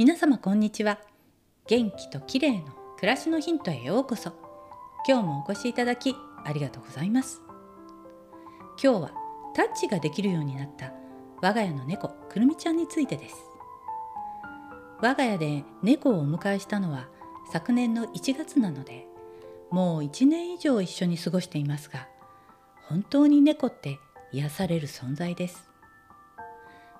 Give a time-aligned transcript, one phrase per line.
[0.00, 0.98] 皆様こんにちは。
[1.66, 4.32] 元気と綺麗の暮らしのヒントへようこそ。
[5.06, 7.42] 今日もお越しいただきありがとうございます。
[8.82, 9.12] 今日は
[9.54, 10.94] タッチができるようになった
[11.42, 13.36] 我が家の猫くるみちゃんについてです。
[15.02, 17.06] 我が家で猫をお迎えしたのは
[17.52, 19.06] 昨年の1月なので
[19.70, 22.08] もう1年以上一緒に過ごしていますが
[22.88, 23.98] 本当に猫って
[24.32, 25.68] 癒される存在です。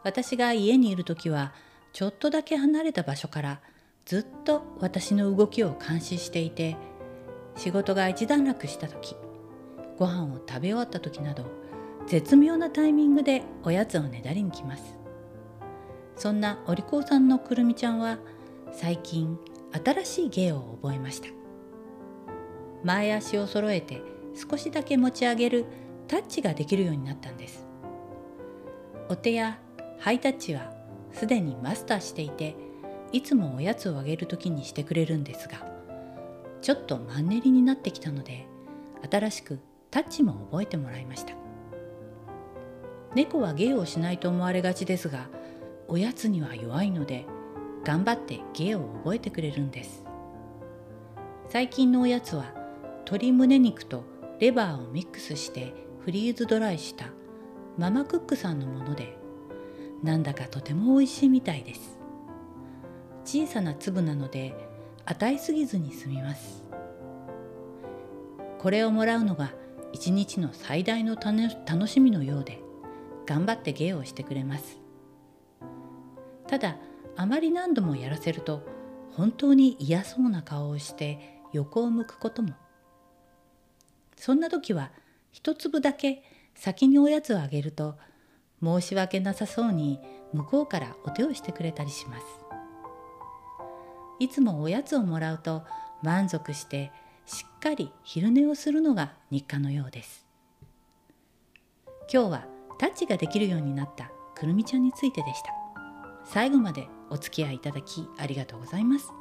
[0.04, 1.54] 私が家にいる時は
[1.92, 3.60] ちょっとだけ離れた場所から
[4.06, 6.76] ずっと私の動きを監視していて
[7.56, 9.16] 仕事が一段落した時
[9.98, 11.44] ご飯を食べ終わった時など
[12.06, 14.98] 絶妙なタイミングでおやつをねだりに来ます。
[16.16, 18.18] そんなお利口さんのくるみちゃんは
[18.72, 19.38] 最近
[19.84, 21.28] 新しい芸を覚えました。
[22.82, 24.02] 前足を揃えて
[24.34, 25.66] 少しだけ持ち上げる
[26.08, 27.66] タッチができるようになったんです。
[29.08, 29.58] お手や
[29.98, 30.79] ハイタッチは
[31.12, 32.56] すでにマスターしていて
[33.12, 35.66] いつもおやつをあげる時にしてくれるんですが
[36.62, 38.46] ちょっとマンネリになってきたので
[39.10, 39.58] 新しく
[39.90, 41.34] タッチも覚えてもらいました。
[43.14, 45.28] 猫は芸をしないと思われがちですが
[45.88, 47.26] おやつには弱いので
[47.82, 50.04] 頑張って芸を覚えてくれるんです。
[51.48, 52.54] 最近のおやつは
[53.00, 54.04] 鶏胸肉と
[54.38, 57.06] レバーをミックスしてフリーズドライした
[57.76, 59.18] ママクックさんのもので
[60.02, 61.98] なんだかとても美味しいみたいです。
[63.24, 64.54] 小さな粒なので
[65.04, 66.64] 与えすぎずに済みます。
[68.58, 69.52] これをもらうのが
[69.92, 72.60] 一日の最大の楽しみのようで
[73.26, 74.78] 頑張って芸をしてくれます。
[76.46, 76.76] ただ
[77.16, 78.62] あまり何度もやらせると
[79.12, 82.54] 本当に嫌そうな顔をして横を向くことも。
[84.16, 84.90] そんな時は
[85.30, 86.22] 一粒だけ
[86.54, 87.96] 先におやつをあげると
[88.62, 90.00] 申し訳なさそうに
[90.32, 92.24] 向こうからお手をしてくれたりします。
[94.18, 95.62] いつもおやつをもらうと
[96.02, 96.92] 満足して
[97.24, 100.26] しっかり昼寝をするのが日課のようです。
[102.12, 102.46] 今日は
[102.78, 105.54] タッチができるようになったくるみちゃんについてでした。
[106.24, 109.12] 最後までお付き合いいただきありがとうございます。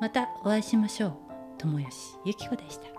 [0.00, 1.12] またお会いしましょう。
[1.58, 2.95] 友吉ゆき子でした。